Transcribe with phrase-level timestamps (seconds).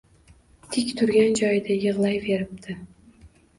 [0.75, 2.79] Tik turgan joyida yig’layveribdi.